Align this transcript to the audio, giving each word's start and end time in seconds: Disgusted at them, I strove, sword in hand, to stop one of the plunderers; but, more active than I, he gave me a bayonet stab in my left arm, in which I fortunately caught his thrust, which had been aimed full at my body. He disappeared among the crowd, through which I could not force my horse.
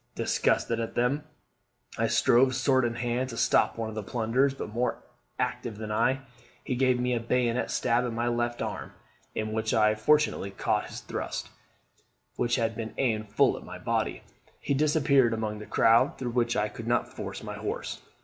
Disgusted 0.15 0.79
at 0.79 0.95
them, 0.95 1.25
I 1.95 2.07
strove, 2.07 2.55
sword 2.55 2.85
in 2.85 2.95
hand, 2.95 3.29
to 3.29 3.37
stop 3.37 3.77
one 3.77 3.87
of 3.87 3.93
the 3.93 4.01
plunderers; 4.01 4.51
but, 4.55 4.73
more 4.73 4.97
active 5.37 5.77
than 5.77 5.91
I, 5.91 6.21
he 6.63 6.73
gave 6.75 6.99
me 6.99 7.13
a 7.13 7.19
bayonet 7.19 7.69
stab 7.69 8.03
in 8.03 8.15
my 8.15 8.27
left 8.27 8.63
arm, 8.63 8.93
in 9.35 9.51
which 9.51 9.75
I 9.75 9.93
fortunately 9.93 10.49
caught 10.49 10.87
his 10.87 11.01
thrust, 11.01 11.49
which 12.35 12.55
had 12.55 12.75
been 12.75 12.95
aimed 12.97 13.29
full 13.29 13.55
at 13.55 13.63
my 13.63 13.77
body. 13.77 14.23
He 14.59 14.73
disappeared 14.73 15.35
among 15.35 15.59
the 15.59 15.67
crowd, 15.67 16.17
through 16.17 16.31
which 16.31 16.55
I 16.57 16.67
could 16.67 16.87
not 16.87 17.13
force 17.15 17.43
my 17.43 17.53
horse. 17.53 18.01